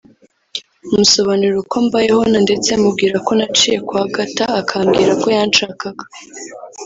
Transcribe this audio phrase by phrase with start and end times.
[0.95, 6.03] musobanurira uko mbayeho na ndetse mubwira ko naciye kwa Agatha akambwira ko yanshakaga